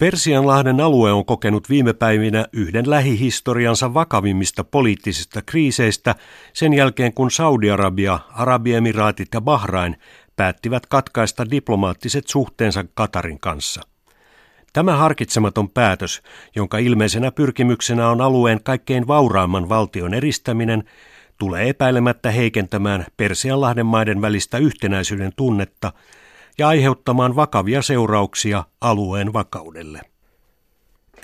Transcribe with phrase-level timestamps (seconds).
[0.00, 6.14] Persianlahden alue on kokenut viime päivinä yhden lähihistoriansa vakavimmista poliittisista kriiseistä
[6.52, 9.96] sen jälkeen kun Saudi-Arabia, Arabiemiraatit ja Bahrain
[10.36, 13.80] päättivät katkaista diplomaattiset suhteensa Katarin kanssa.
[14.72, 16.22] Tämä harkitsematon päätös,
[16.56, 20.84] jonka ilmeisenä pyrkimyksenä on alueen kaikkein vauraamman valtion eristäminen,
[21.38, 25.92] tulee epäilemättä heikentämään Persianlahden maiden välistä yhtenäisyyden tunnetta–
[26.58, 30.00] ja aiheuttamaan vakavia seurauksia alueen vakaudelle.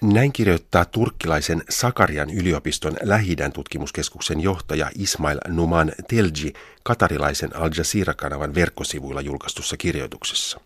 [0.02, 9.20] Näin kirjoittaa turkkilaisen Sakarian yliopiston lähi tutkimuskeskuksen johtaja Ismail Numan Telji katarilaisen Al Jazeera-kanavan verkkosivuilla
[9.20, 10.60] julkaistussa kirjoituksessa.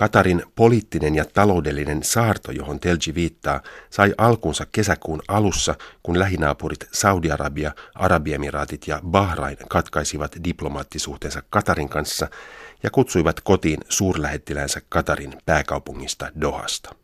[0.00, 7.72] Katarin poliittinen ja taloudellinen saarto, johon Telji viittaa, sai alkunsa kesäkuun alussa, kun lähinaapurit Saudi-Arabia,
[7.94, 12.28] Arabiemiraatit ja Bahrain katkaisivat diplomaattisuhteensa Katarin kanssa
[12.82, 16.94] ja kutsuivat kotiin suurlähettiläänsä Katarin pääkaupungista Dohasta.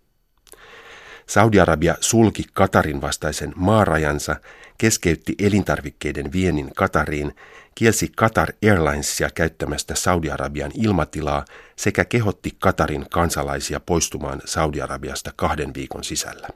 [1.27, 4.37] Saudi-Arabia sulki Katarin vastaisen maarajansa,
[4.79, 7.37] keskeytti elintarvikkeiden viennin Katariin,
[7.77, 11.45] kielsi Qatar Airlinesia käyttämästä Saudi-Arabian ilmatilaa
[11.77, 16.49] sekä kehotti Katarin kansalaisia poistumaan Saudi-Arabiasta kahden viikon sisällä.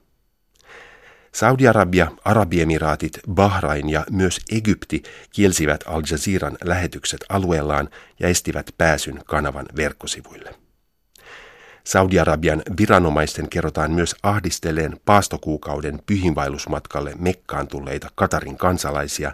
[1.33, 7.89] Saudi-Arabia, Arabiemiraatit, Bahrain ja myös Egypti kielsivät Al Jazeeran lähetykset alueellaan
[8.21, 10.55] ja estivät pääsyn kanavan verkkosivuille.
[11.85, 19.33] Saudi-Arabian viranomaisten kerrotaan myös ahdisteleen paastokuukauden pyhinvailusmatkalle Mekkaan tulleita Katarin kansalaisia,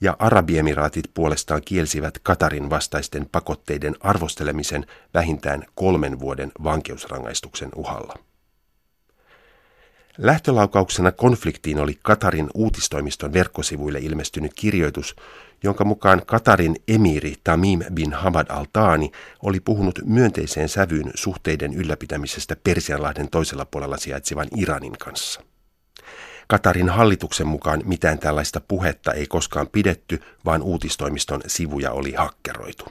[0.00, 8.14] ja Arabiemiraatit puolestaan kielsivät Katarin vastaisten pakotteiden arvostelemisen vähintään kolmen vuoden vankeusrangaistuksen uhalla.
[10.18, 15.16] Lähtölaukauksena konfliktiin oli Katarin uutistoimiston verkkosivuille ilmestynyt kirjoitus,
[15.62, 19.10] jonka mukaan Katarin emiri Tamim bin Hamad al-Taani
[19.42, 25.49] oli puhunut myönteiseen sävyyn suhteiden ylläpitämisestä Persianlahden toisella puolella sijaitsevan Iranin kanssa.
[26.50, 32.84] Katarin hallituksen mukaan mitään tällaista puhetta ei koskaan pidetty, vaan uutistoimiston sivuja oli hakkeroitu.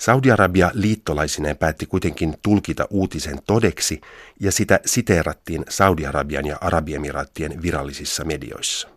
[0.00, 4.00] Saudi-Arabia liittolaisineen päätti kuitenkin tulkita uutisen todeksi
[4.40, 8.88] ja sitä siteerattiin Saudi-Arabian ja Arabiemiraattien virallisissa medioissa.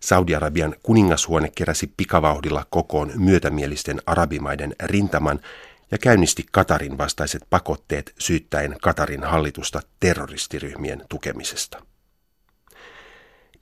[0.00, 5.40] Saudi-Arabian kuningashuone keräsi pikavauhdilla kokoon myötämielisten arabimaiden rintaman
[5.90, 11.89] ja käynnisti Katarin vastaiset pakotteet syyttäen Katarin hallitusta terroristiryhmien tukemisesta.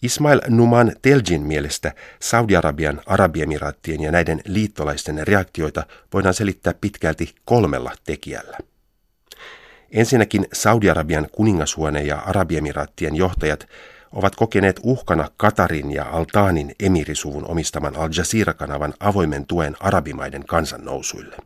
[0.03, 8.59] Ismail Numan Teljin mielestä Saudi-Arabian, Arabiemiraattien ja näiden liittolaisten reaktioita voidaan selittää pitkälti kolmella tekijällä.
[9.91, 13.66] Ensinnäkin Saudi-Arabian kuningashuone ja Arabiemiraattien johtajat
[14.12, 21.36] ovat kokeneet uhkana Katarin ja Altaanin emirisuvun omistaman Al Jazeera-kanavan avoimen tuen arabimaiden kansannousuille.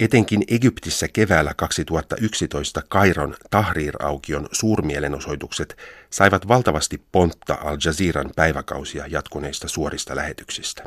[0.00, 5.76] Etenkin Egyptissä keväällä 2011 Kairon Tahrir-aukion suurmielenosoitukset
[6.10, 10.84] saivat valtavasti pontta Al Jazeeran päiväkausia jatkuneista suorista lähetyksistä.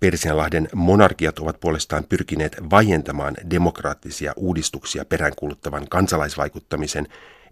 [0.00, 7.06] Persianlahden monarkiat ovat puolestaan pyrkineet vaientamaan demokraattisia uudistuksia peräänkuuluttavan kansalaisvaikuttamisen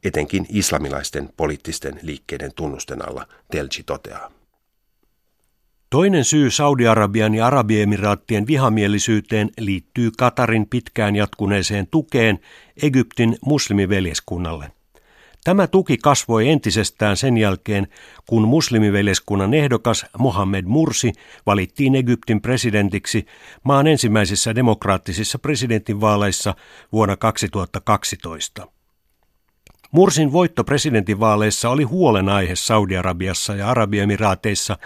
[0.04, 4.44] etenkin islamilaisten poliittisten liikkeiden tunnusten alla, Telci toteaa.
[5.94, 12.38] Toinen syy Saudi-Arabian ja Arabiemiraattien vihamielisyyteen liittyy Katarin pitkään jatkuneeseen tukeen
[12.82, 14.72] Egyptin muslimiveljeskunnalle.
[15.44, 17.88] Tämä tuki kasvoi entisestään sen jälkeen,
[18.27, 21.12] kun muslimiveljeskunnan ehdokas Mohammed Mursi
[21.47, 23.26] valittiin Egyptin presidentiksi
[23.65, 26.55] maan ensimmäisissä demokraattisissa presidentinvaaleissa
[26.93, 28.69] vuonna 2012.
[29.91, 34.78] Mursin voitto presidentinvaaleissa oli huolenaihe Saudi-Arabiassa ja Arabiemiraateissa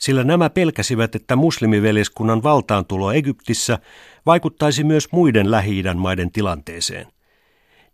[0.00, 3.78] sillä nämä pelkäsivät, että muslimiveljeskunnan valtaantulo Egyptissä
[4.26, 7.06] vaikuttaisi myös muiden lähi maiden tilanteeseen.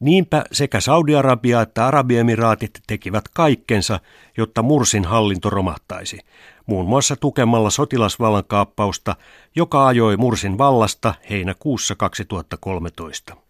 [0.00, 4.00] Niinpä sekä Saudi-Arabia että Arabiemiraatit tekivät kaikkensa,
[4.36, 6.18] jotta Mursin hallinto romahtaisi,
[6.66, 9.16] muun muassa tukemalla sotilasvallan kaappausta,
[9.56, 13.49] joka ajoi Mursin vallasta heinäkuussa 2013.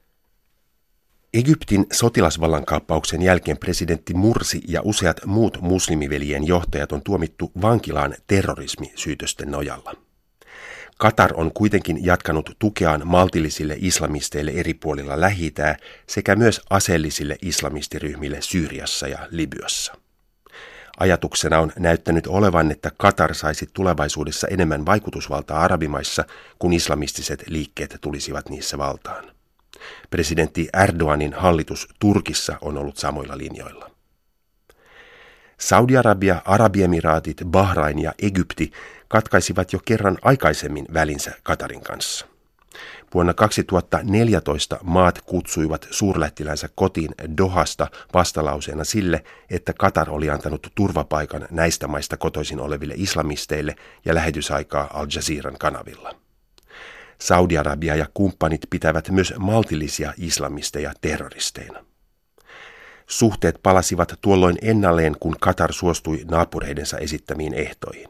[1.34, 9.94] Egyptin sotilasvallankaappauksen jälkeen presidentti Mursi ja useat muut muslimiveljen johtajat on tuomittu vankilaan terrorismisyytösten nojalla.
[10.98, 15.52] Katar on kuitenkin jatkanut tukeaan maltillisille islamisteille eri puolilla lähi
[16.06, 19.92] sekä myös aseellisille islamistiryhmille Syyriassa ja Libyassa.
[20.98, 26.24] Ajatuksena on näyttänyt olevan, että Katar saisi tulevaisuudessa enemmän vaikutusvaltaa arabimaissa,
[26.58, 29.39] kun islamistiset liikkeet tulisivat niissä valtaan.
[30.10, 33.90] Presidentti Erdoganin hallitus Turkissa on ollut samoilla linjoilla.
[35.60, 38.70] Saudi-Arabia, Arabiemiraatit, Bahrain ja Egypti
[39.08, 42.26] katkaisivat jo kerran aikaisemmin välinsä Katarin kanssa.
[43.14, 51.88] Vuonna 2014 maat kutsuivat suurlähettilänsä kotiin Dohasta vastalauseena sille, että Katar oli antanut turvapaikan näistä
[51.88, 56.19] maista kotoisin oleville islamisteille ja lähetysaikaa Al Jazeeran kanavilla.
[57.20, 61.84] Saudi-Arabia ja kumppanit pitävät myös maltillisia islamisteja terroristeina.
[63.06, 68.08] Suhteet palasivat tuolloin ennalleen, kun Katar suostui naapureidensa esittämiin ehtoihin.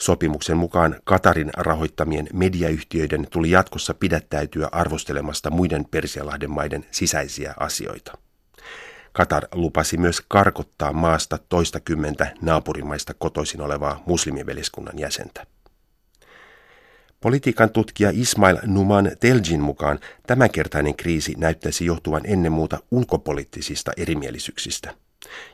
[0.00, 8.18] Sopimuksen mukaan Katarin rahoittamien mediayhtiöiden tuli jatkossa pidättäytyä arvostelemasta muiden Persialahden maiden sisäisiä asioita.
[9.12, 15.46] Katar lupasi myös karkottaa maasta toistakymmentä naapurimaista kotoisin olevaa muslimiveliskunnan jäsentä.
[17.20, 24.94] Politiikan tutkija Ismail Numan Teljin mukaan tämänkertainen kriisi näyttäisi johtuvan ennen muuta ulkopoliittisista erimielisyyksistä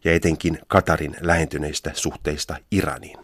[0.04, 3.18] ja etenkin Katarin lähentyneistä suhteista Iraniin.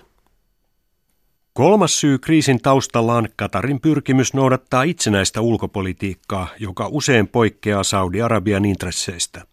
[1.52, 9.46] Kolmas syy kriisin taustalla on Katarin pyrkimys noudattaa itsenäistä ulkopolitiikkaa, joka usein poikkeaa Saudi-Arabian intresseistä.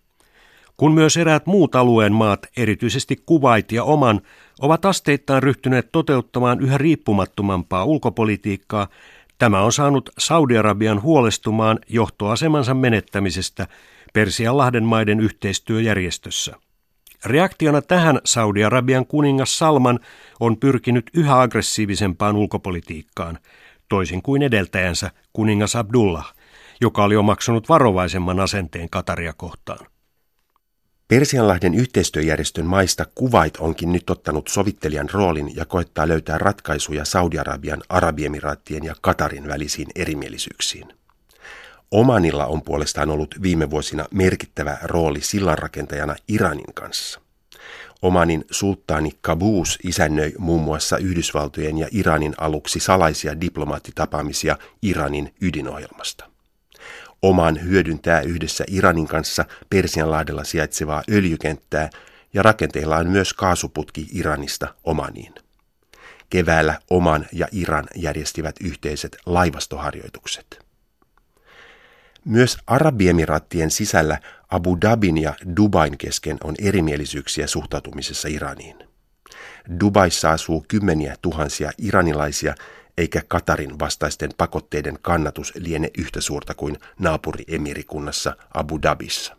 [0.78, 4.22] Kun myös eräät muut alueen maat, erityisesti Kuwait ja Oman,
[4.60, 8.88] ovat asteittain ryhtyneet toteuttamaan yhä riippumattomampaa ulkopolitiikkaa,
[9.38, 13.68] tämä on saanut Saudi-Arabian huolestumaan johtoasemansa menettämisestä
[14.14, 16.56] Persianlahden maiden yhteistyöjärjestössä.
[17.26, 20.00] Reaktiona tähän Saudi-Arabian kuningas Salman
[20.40, 23.40] on pyrkinyt yhä aggressiivisempaan ulkopolitiikkaan,
[23.90, 26.34] toisin kuin edeltäjänsä kuningas Abdullah,
[26.82, 29.95] joka oli omaksunut varovaisemman asenteen Kataria kohtaan.
[31.08, 38.84] Persianlahden yhteistyöjärjestön maista Kuvait onkin nyt ottanut sovittelijan roolin ja koettaa löytää ratkaisuja Saudi-Arabian, Arabiemiraattien
[38.84, 40.88] ja Katarin välisiin erimielisyyksiin.
[41.92, 47.22] Omanilla on puolestaan ollut viime vuosina merkittävä rooli sillanrakentajana Iranin kanssa.
[48.02, 56.35] Omanin sulttaani Kabus isännöi muun muassa Yhdysvaltojen ja Iranin aluksi salaisia diplomaattitapaamisia Iranin ydinohjelmasta.
[57.22, 61.90] Oman hyödyntää yhdessä Iranin kanssa Persianlahdella sijaitsevaa öljykenttää
[62.34, 65.34] ja rakenteilla on myös kaasuputki Iranista Omaniin.
[66.30, 70.66] Keväällä Oman ja Iran järjestivät yhteiset laivastoharjoitukset.
[72.26, 74.20] Myös Arabiemiraattien sisällä
[74.50, 78.78] Abu Dhabin ja Dubain kesken on erimielisyyksiä suhtautumisessa Iraniin.
[79.80, 82.56] Dubaissa asuu kymmeniä tuhansia iranilaisia,
[82.98, 89.38] eikä Katarin vastaisten pakotteiden kannatus liene yhtä suurta kuin naapuriemirikunnassa Abu Dhabissa.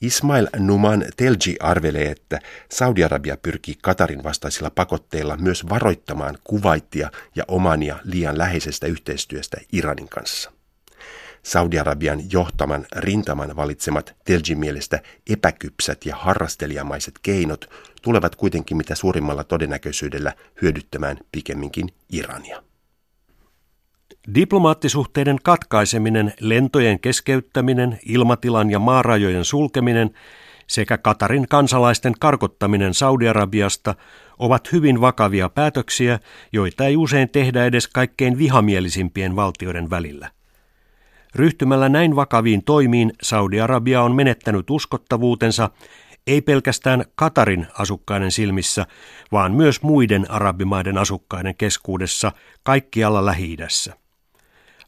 [0.00, 2.40] Ismail Numan Telji arvelee, että
[2.72, 10.55] Saudi-Arabia pyrkii Katarin vastaisilla pakotteilla myös varoittamaan Kuwaitia ja Omania liian läheisestä yhteistyöstä Iranin kanssa.
[11.46, 15.00] Saudi-Arabian johtaman rintaman valitsemat Teljin mielestä
[15.30, 17.70] epäkypsät ja harrastelijamaiset keinot
[18.02, 20.32] tulevat kuitenkin mitä suurimmalla todennäköisyydellä
[20.62, 22.62] hyödyttämään pikemminkin Irania.
[24.34, 30.10] Diplomaattisuhteiden katkaiseminen, lentojen keskeyttäminen, ilmatilan ja maarajojen sulkeminen
[30.66, 33.94] sekä Katarin kansalaisten karkottaminen Saudi-Arabiasta
[34.38, 36.18] ovat hyvin vakavia päätöksiä,
[36.52, 40.35] joita ei usein tehdä edes kaikkein vihamielisimpien valtioiden välillä.
[41.36, 45.70] Ryhtymällä näin vakaviin toimiin Saudi-Arabia on menettänyt uskottavuutensa
[46.26, 48.86] ei pelkästään Katarin asukkaiden silmissä,
[49.32, 53.56] vaan myös muiden arabimaiden asukkaiden keskuudessa kaikkialla lähi.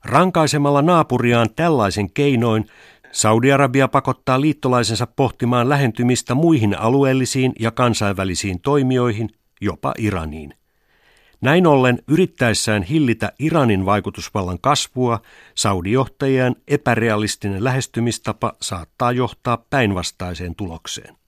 [0.05, 2.67] Rankaisemalla naapuriaan tällaisen keinoin
[3.13, 10.58] Saudi-Arabia pakottaa liittolaisensa pohtimaan lähentymistä muihin alueellisiin ja kansainvälisiin toimijoihin, jopa Iraniin.
[11.41, 15.21] Näin ollen yrittäessään hillitä Iranin vaikutusvallan kasvua,
[15.55, 21.19] Saudi-johtajien epärealistinen lähestymistapa saattaa johtaa päinvastaiseen tulokseen.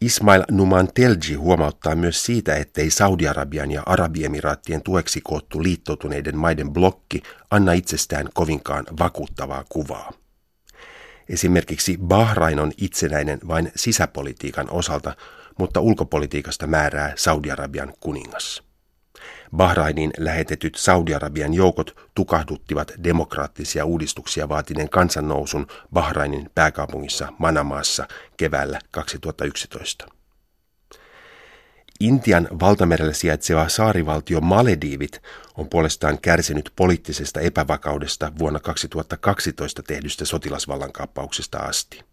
[0.00, 7.22] Ismail Numan Telji huomauttaa myös siitä, ettei Saudi-Arabian ja Arabiemiraattien tueksi koottu liittoutuneiden maiden blokki
[7.50, 10.12] anna itsestään kovinkaan vakuuttavaa kuvaa.
[11.28, 15.16] Esimerkiksi Bahrain on itsenäinen vain sisäpolitiikan osalta,
[15.58, 18.62] mutta ulkopolitiikasta määrää Saudi-Arabian kuningas.
[19.56, 30.08] Bahrainin lähetetyt Saudi-Arabian joukot tukahduttivat demokraattisia uudistuksia vaatineen kansannousun Bahrainin pääkaupungissa Manamaassa keväällä 2011.
[32.00, 35.22] Intian valtamerellä sijaitseva saarivaltio Malediivit
[35.56, 42.04] on puolestaan kärsinyt poliittisesta epävakaudesta vuonna 2012 tehdystä sotilasvallankaappauksesta asti.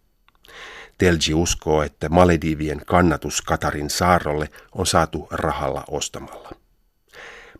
[0.98, 6.50] Telji uskoo, että Maledivien kannatus Katarin saarrolle on saatu rahalla ostamalla.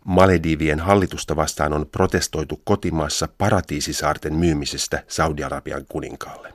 [0.04, 6.54] Maledivien hallitusta vastaan on protestoitu kotimaassa paratiisisaarten myymisestä Saudi-Arabian kuninkaalle.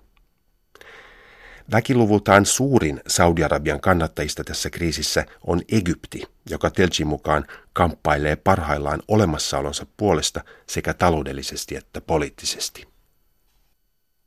[1.72, 10.44] Väkiluvultaan suurin Saudi-Arabian kannattajista tässä kriisissä on Egypti, joka Telcin mukaan kamppailee parhaillaan olemassaolonsa puolesta
[10.68, 12.91] sekä taloudellisesti että poliittisesti.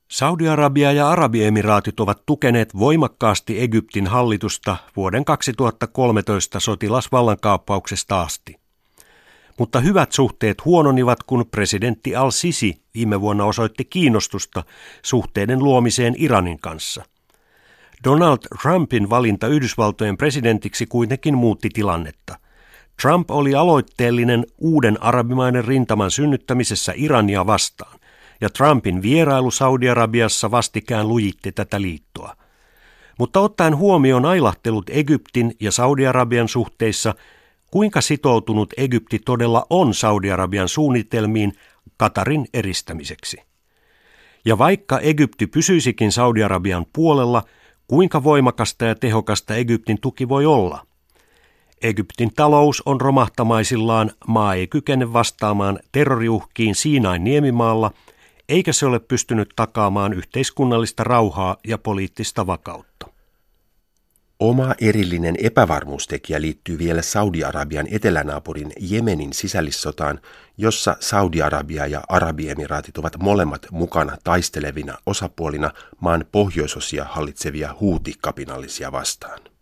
[0.08, 8.56] Saudi-Arabia ja Arabiemiraatit ovat tukeneet voimakkaasti Egyptin hallitusta vuoden 2013 sotilasvallankaappauksesta asti.
[9.58, 14.64] Mutta hyvät suhteet huononivat, kun presidentti al-Sisi viime vuonna osoitti kiinnostusta
[15.02, 17.04] suhteiden luomiseen Iranin kanssa.
[18.04, 22.38] Donald Trumpin valinta Yhdysvaltojen presidentiksi kuitenkin muutti tilannetta.
[23.02, 27.98] Trump oli aloitteellinen uuden arabimainen rintaman synnyttämisessä Irania vastaan
[28.40, 32.36] ja Trumpin vierailu Saudi-Arabiassa vastikään lujitti tätä liittoa.
[33.18, 37.14] Mutta ottaen huomioon ailahtelut Egyptin ja Saudi-Arabian suhteissa,
[37.70, 41.52] kuinka sitoutunut Egypti todella on Saudi-Arabian suunnitelmiin
[41.96, 43.36] Katarin eristämiseksi?
[44.44, 47.42] Ja vaikka Egypti pysyisikin Saudi-Arabian puolella,
[47.88, 50.86] kuinka voimakasta ja tehokasta Egyptin tuki voi olla?
[51.82, 57.90] Egyptin talous on romahtamaisillaan, maa ei kykene vastaamaan terroriuhkiin Siinain niemimaalla–
[58.48, 63.06] eikä se ole pystynyt takaamaan yhteiskunnallista rauhaa ja poliittista vakautta.
[64.40, 70.20] Oma erillinen epävarmuustekijä liittyy vielä Saudi-Arabian etelänaapurin Jemenin sisällissotaan,
[70.58, 75.70] jossa Saudi-Arabia ja Arabiemiraatit ovat molemmat mukana taistelevina osapuolina
[76.00, 79.53] maan pohjoisosia hallitsevia huutikapinallisia vastaan.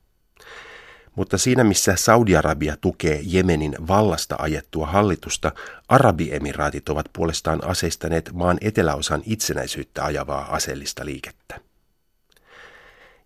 [1.17, 5.53] Mutta siinä missä Saudi-Arabia tukee Jemenin vallasta ajettua hallitusta,
[5.89, 11.61] Arabiemiraatit ovat puolestaan aseistaneet maan eteläosan itsenäisyyttä ajavaa aseellista liikettä.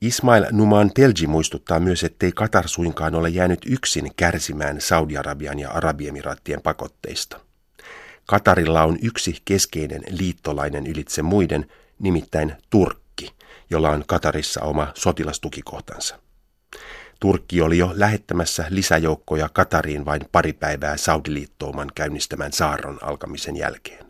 [0.00, 6.62] Ismail Numan Telji muistuttaa myös, ettei Katar suinkaan ole jäänyt yksin kärsimään Saudi-Arabian ja Arabiemiraattien
[6.62, 7.40] pakotteista.
[8.26, 13.32] Katarilla on yksi keskeinen liittolainen ylitse muiden, nimittäin Turkki,
[13.70, 16.25] jolla on Katarissa oma sotilastukikohtansa.
[17.20, 24.06] Turkki oli jo lähettämässä lisäjoukkoja Katariin vain pari päivää Saudiliittouman käynnistämän saarron alkamisen jälkeen.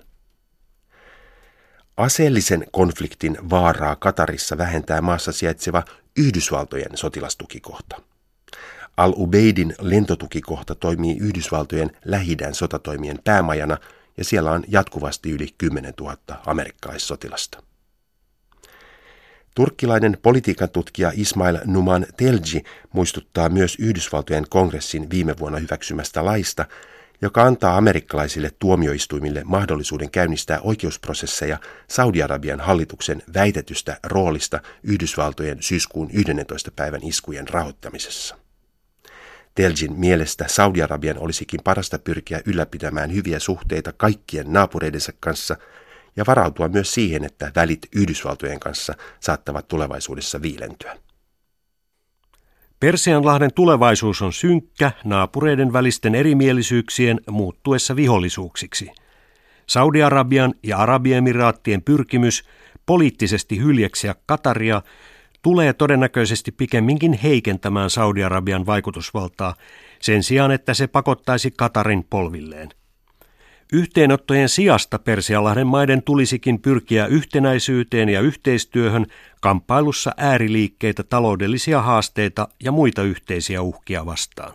[1.96, 5.82] Aseellisen konfliktin vaaraa Katarissa vähentää maassa sijaitseva
[6.16, 7.96] Yhdysvaltojen sotilastukikohta.
[8.96, 13.78] Al-Ubeidin lentotukikohta toimii Yhdysvaltojen lähidän sotatoimien päämajana
[14.16, 17.65] ja siellä on jatkuvasti yli 10 000 amerikkalaissotilasta.
[19.56, 26.66] Turkkilainen politiikan tutkija Ismail Numan Telji muistuttaa myös Yhdysvaltojen kongressin viime vuonna hyväksymästä laista,
[27.22, 31.58] joka antaa amerikkalaisille tuomioistuimille mahdollisuuden käynnistää oikeusprosesseja
[31.88, 36.70] Saudi-Arabian hallituksen väitetystä roolista Yhdysvaltojen syyskuun 11.
[36.70, 38.36] päivän iskujen rahoittamisessa.
[39.54, 45.56] Teljin mielestä Saudi-Arabian olisikin parasta pyrkiä ylläpitämään hyviä suhteita kaikkien naapureidensa kanssa–
[46.16, 50.96] ja varautua myös siihen, että välit Yhdysvaltojen kanssa saattavat tulevaisuudessa viilentyä.
[52.80, 58.90] Persianlahden tulevaisuus on synkkä naapureiden välisten erimielisyyksien muuttuessa vihollisuuksiksi.
[59.66, 62.44] Saudi-Arabian ja Arabiemiraattien pyrkimys
[62.86, 64.82] poliittisesti hyljeksiä Kataria
[65.42, 69.54] tulee todennäköisesti pikemminkin heikentämään Saudi-Arabian vaikutusvaltaa
[70.00, 72.68] sen sijaan, että se pakottaisi Katarin polvilleen.
[73.72, 79.06] Yhteenottojen sijasta Persialahden maiden tulisikin pyrkiä yhtenäisyyteen ja yhteistyöhön
[79.40, 84.52] kamppailussa ääriliikkeitä, taloudellisia haasteita ja muita yhteisiä uhkia vastaan.